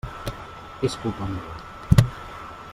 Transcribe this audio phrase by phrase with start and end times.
[0.89, 2.09] És culpa meva.